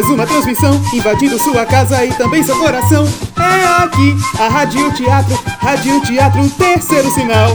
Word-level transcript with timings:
mais 0.00 0.12
uma 0.12 0.26
transmissão 0.26 0.80
invadindo 0.94 1.38
sua 1.38 1.66
casa 1.66 2.02
e 2.02 2.12
também 2.14 2.42
seu 2.42 2.58
coração. 2.58 3.06
É 3.36 3.84
aqui 3.84 4.14
a 4.38 4.48
Rádio 4.48 4.90
Teatro, 4.94 5.34
Rádio 5.58 6.00
Teatro 6.00 6.48
Terceiro 6.48 7.10
Sinal. 7.10 7.54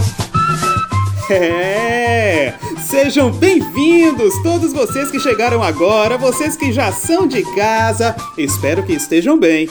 É! 1.28 2.54
Sejam 2.88 3.32
bem-vindos 3.32 4.32
todos 4.44 4.74
vocês 4.74 5.10
que 5.10 5.20
chegaram 5.20 5.64
agora, 5.64 6.20
vocês 6.20 6.56
que 6.56 6.72
já 6.72 6.92
são 6.92 7.26
de 7.26 7.42
casa. 7.56 8.16
Espero 8.38 8.84
que 8.84 8.94
estejam 8.94 9.40
bem. 9.40 9.68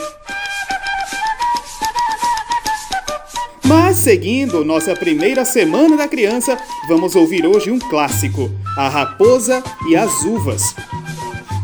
Mas 3.65 3.99
seguindo 3.99 4.65
nossa 4.65 4.97
primeira 4.97 5.45
semana 5.45 5.97
da 5.97 6.09
criança, 6.09 6.59
vamos 6.89 7.15
ouvir 7.15 7.47
hoje 7.47 7.71
um 7.71 7.79
clássico: 7.79 8.51
A 8.77 8.89
Raposa 8.89 9.63
e 9.89 9.95
as 9.95 10.25
Uvas. 10.25 10.75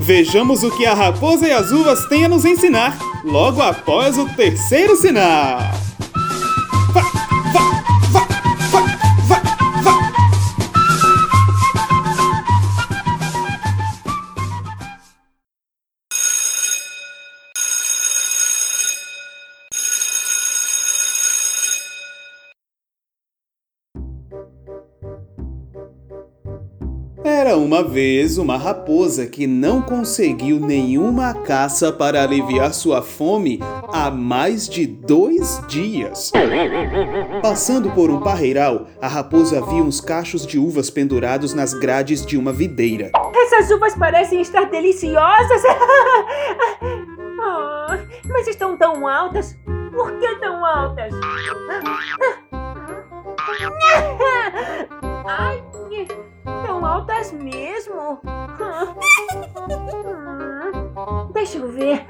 Vejamos 0.03 0.65
o 0.65 0.71
que 0.71 0.87
a 0.87 0.95
Raposa 0.95 1.47
e 1.47 1.53
as 1.53 1.71
Uvas 1.71 2.07
têm 2.07 2.25
a 2.25 2.29
nos 2.29 2.47
ensinar 2.47 2.99
logo 3.23 3.61
após 3.61 4.17
o 4.17 4.27
terceiro 4.35 4.97
sinal. 4.97 5.80
Era 27.23 27.57
uma 27.57 27.83
vez 27.83 28.39
uma 28.39 28.57
raposa 28.57 29.27
que 29.27 29.47
não 29.47 29.83
conseguiu 29.83 30.59
nenhuma 30.59 31.35
caça 31.35 31.93
para 31.93 32.23
aliviar 32.23 32.73
sua 32.73 33.03
fome 33.03 33.61
há 33.93 34.11
mais 34.11 34.67
de 34.67 34.87
dois 34.87 35.63
dias. 35.69 36.33
Passando 37.43 37.91
por 37.91 38.11
um 38.11 38.21
parreiral, 38.21 38.87
a 39.03 39.07
raposa 39.07 39.61
viu 39.61 39.85
uns 39.85 40.01
cachos 40.01 40.47
de 40.47 40.59
uvas 40.59 40.89
pendurados 40.89 41.53
nas 41.53 41.75
grades 41.75 42.25
de 42.25 42.39
uma 42.39 42.53
videira. 42.53 43.11
Essas 43.35 43.71
uvas 43.71 43.95
parecem 43.95 44.41
estar 44.41 44.71
deliciosas. 44.71 45.63
Ah, 47.43 47.99
mas 48.29 48.47
estão 48.49 48.77
tão 48.77 49.09
altas. 49.09 49.59
Por 49.91 50.13
que 50.19 50.37
tão 50.37 50.63
altas? 50.63 51.11
Ai, 52.53 53.90
mesmo. 57.33 58.19
Hum, 59.75 61.33
Deixa 61.33 61.59
eu 61.59 61.71
ver. 61.71 62.05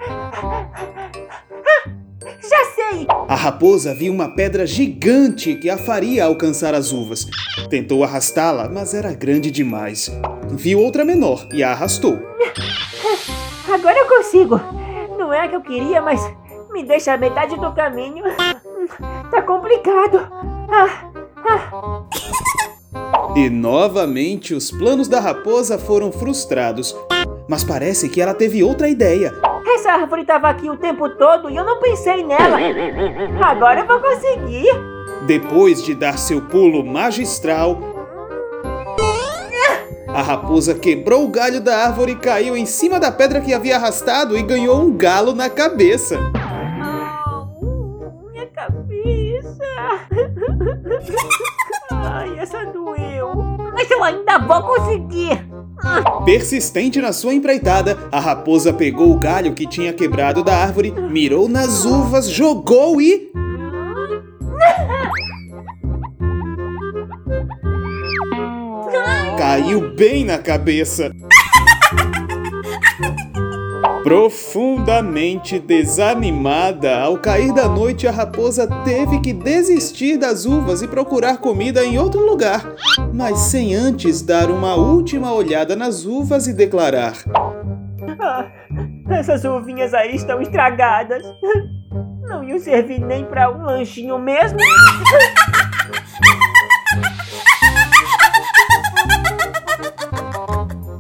Já 2.41 2.65
sei! 2.75 3.07
A 3.29 3.35
raposa 3.35 3.95
viu 3.95 4.13
uma 4.13 4.35
pedra 4.35 4.67
gigante 4.67 5.55
que 5.57 5.71
a 5.71 5.77
faria 5.79 6.25
alcançar 6.25 6.75
as 6.75 6.93
uvas. 6.93 7.27
Tentou 7.69 8.03
arrastá-la, 8.03 8.69
mas 8.69 8.95
era 8.95 9.13
grande 9.13 9.51
demais. 9.51 10.11
Viu 10.49 10.81
outra 10.81 11.05
menor 11.05 11.47
e 11.53 11.63
a 11.63 11.71
arrastou. 11.73 12.19
Agora 13.73 13.97
eu 13.99 14.09
consigo. 14.09 14.61
Não 15.19 15.33
é 15.33 15.43
a 15.43 15.49
que 15.49 15.57
eu 15.57 15.61
queria, 15.61 16.01
mas 16.01 16.21
me 16.73 16.83
deixa 16.85 17.13
a 17.13 17.19
metade 17.19 17.57
do 17.57 17.73
caminho. 17.73 18.25
Tá 19.31 19.43
complicado. 19.43 20.29
Ah, 20.73 21.11
ah. 21.47 22.03
E 23.37 23.49
novamente 23.49 24.55
os 24.55 24.73
planos 24.73 25.07
da 25.07 25.21
raposa 25.21 25.79
foram 25.79 26.11
frustrados. 26.11 26.97
Mas 27.49 27.63
parece 27.63 28.09
que 28.09 28.21
ela 28.21 28.35
teve 28.35 28.63
outra 28.63 28.89
ideia. 28.89 29.33
Essa 29.75 29.93
árvore 29.93 30.23
estava 30.23 30.49
aqui 30.49 30.69
o 30.69 30.77
tempo 30.77 31.09
todo 31.11 31.49
e 31.49 31.57
eu 31.57 31.65
não 31.65 31.81
pensei 31.81 32.25
nela. 32.25 32.59
Agora 33.43 33.81
eu 33.81 33.87
vou 33.87 34.01
conseguir. 34.01 34.69
Depois 35.27 35.83
de 35.83 35.95
dar 35.95 36.19
seu 36.19 36.43
pulo 36.43 36.85
magistral, 36.85 37.79
a 40.09 40.23
raposa 40.23 40.75
quebrou 40.75 41.25
o 41.25 41.29
galho 41.29 41.61
da 41.61 41.87
árvore 41.87 42.13
e 42.13 42.17
caiu 42.17 42.57
em 42.57 42.67
cima 42.67 42.99
da 42.99 43.13
pedra 43.13 43.41
que 43.41 43.55
havia 43.55 43.77
arrastado 43.77 44.37
e 44.37 44.43
ganhou 44.43 44.81
um 44.81 44.97
galo 44.97 45.35
na 45.35 45.49
cabeça. 45.49 46.19
Ah, 46.35 47.47
minha 48.33 48.47
cabeça. 48.47 49.65
Ai, 52.05 52.39
essa 52.39 52.65
doeu. 52.67 53.35
Mas 53.73 53.91
eu 53.91 54.03
ainda 54.03 54.39
vou 54.39 54.63
conseguir. 54.63 55.49
Persistente 56.25 57.01
na 57.01 57.13
sua 57.13 57.33
empreitada, 57.33 57.97
a 58.13 58.21
raposa 58.21 58.73
pegou 58.73 59.13
o 59.13 59.19
galho 59.19 59.55
que 59.55 59.67
tinha 59.67 59.93
quebrado 59.93 60.45
da 60.45 60.55
árvore, 60.55 60.91
mirou 60.91 61.49
nas 61.49 61.85
uvas, 61.85 62.29
jogou 62.29 63.01
e. 63.01 63.31
Caiu 69.39 69.95
bem 69.95 70.25
na 70.25 70.39
cabeça. 70.39 71.11
Profundamente 74.03 75.59
desanimada, 75.59 77.01
ao 77.01 77.19
cair 77.19 77.53
da 77.53 77.69
noite, 77.69 78.09
a 78.09 78.11
raposa 78.11 78.67
teve 78.83 79.21
que 79.21 79.33
desistir 79.33 80.17
das 80.17 80.47
uvas 80.47 80.81
e 80.81 80.89
procurar 80.89 81.37
comida 81.37 81.85
em 81.85 81.99
outro 81.99 82.25
lugar, 82.25 82.65
mas 83.13 83.39
sem 83.39 83.75
antes 83.75 84.23
dar 84.23 84.51
uma 84.51 84.75
última 84.75 85.33
olhada 85.35 85.77
nas 85.77 86.07
uvas 86.07 86.47
e 86.47 86.55
declarar: 86.55 87.13
Ah, 88.19 88.47
essas 89.11 89.45
uvinhas 89.45 89.93
aí 89.93 90.17
estão 90.17 90.41
estragadas. 90.41 91.23
Não 92.23 92.43
iam 92.43 92.59
servir 92.59 93.01
nem 93.01 93.25
para 93.25 93.51
um 93.51 93.65
lanchinho 93.65 94.19
mesmo. 94.19 94.59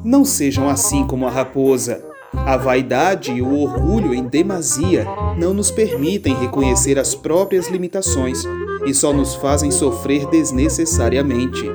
Não 0.04 0.24
sejam 0.24 0.68
assim 0.68 1.06
como 1.06 1.26
a 1.26 1.30
raposa. 1.30 2.09
A 2.34 2.56
vaidade 2.56 3.32
e 3.32 3.42
o 3.42 3.60
orgulho 3.60 4.14
em 4.14 4.24
demasia 4.24 5.06
não 5.36 5.52
nos 5.52 5.70
permitem 5.70 6.34
reconhecer 6.34 6.98
as 6.98 7.14
próprias 7.14 7.68
limitações 7.68 8.44
e 8.86 8.94
só 8.94 9.12
nos 9.12 9.34
fazem 9.34 9.70
sofrer 9.70 10.26
desnecessariamente. 10.26 11.70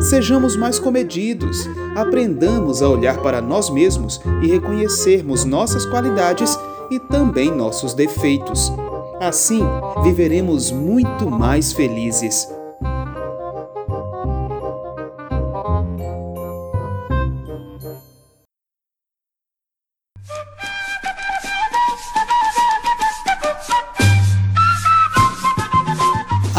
Sejamos 0.00 0.56
mais 0.56 0.78
comedidos, 0.78 1.68
aprendamos 1.94 2.82
a 2.82 2.88
olhar 2.88 3.22
para 3.22 3.40
nós 3.40 3.70
mesmos 3.70 4.20
e 4.42 4.46
reconhecermos 4.48 5.44
nossas 5.44 5.86
qualidades 5.86 6.58
e 6.90 6.98
também 6.98 7.50
nossos 7.50 7.94
defeitos. 7.94 8.72
Assim, 9.20 9.62
viveremos 10.02 10.70
muito 10.72 11.30
mais 11.30 11.72
felizes. 11.72 12.48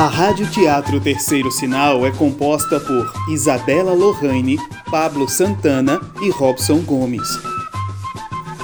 A 0.03 0.07
Rádio 0.07 0.45
Teatro 0.51 0.99
Terceiro 0.99 1.49
Sinal 1.49 2.05
é 2.05 2.11
composta 2.11 2.77
por 2.77 3.13
Isabela 3.29 3.93
Lohane, 3.93 4.57
Pablo 4.91 5.29
Santana 5.29 6.01
e 6.21 6.29
Robson 6.29 6.79
Gomes. 6.79 7.25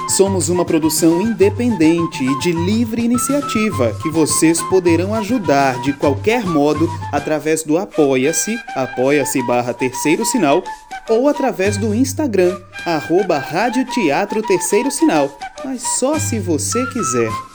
Somos 0.06 0.50
uma 0.50 0.66
produção 0.66 1.22
independente 1.22 2.22
e 2.22 2.38
de 2.40 2.52
livre 2.52 3.02
iniciativa 3.02 3.96
que 4.02 4.10
vocês 4.10 4.60
poderão 4.64 5.14
ajudar 5.14 5.80
de 5.80 5.94
qualquer 5.94 6.44
modo 6.44 6.86
através 7.10 7.62
do 7.62 7.78
Apoia-se, 7.78 8.54
apoia-se 8.76 9.42
barra 9.46 9.72
Terceiro 9.72 10.26
Sinal, 10.26 10.62
ou 11.08 11.26
através 11.26 11.78
do 11.78 11.94
Instagram, 11.94 12.60
arroba 12.84 13.38
Rádio 13.38 13.86
Teatro 13.86 14.42
Terceiro 14.42 14.90
Sinal, 14.90 15.34
mas 15.64 15.80
só 15.98 16.18
se 16.18 16.38
você 16.38 16.84
quiser. 16.88 17.49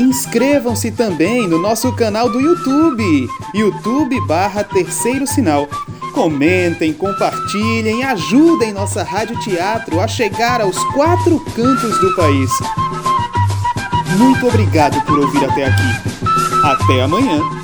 Inscrevam-se 0.00 0.90
também 0.90 1.46
no 1.46 1.60
nosso 1.60 1.92
canal 1.92 2.30
do 2.30 2.40
YouTube, 2.40 3.28
YouTube 3.54 4.18
barra 4.26 4.64
Terceiro 4.64 5.26
Sinal. 5.26 5.68
Comentem, 6.14 6.90
compartilhem, 6.94 8.02
ajudem 8.04 8.72
nossa 8.72 9.02
Rádio 9.02 9.38
Teatro 9.40 10.00
a 10.00 10.08
chegar 10.08 10.62
aos 10.62 10.78
quatro 10.94 11.38
cantos 11.54 12.00
do 12.00 12.16
país. 12.16 12.50
Muito 14.16 14.46
obrigado 14.48 14.98
por 15.04 15.18
ouvir 15.18 15.44
até 15.44 15.66
aqui. 15.66 16.10
Até 16.64 17.02
amanhã! 17.02 17.59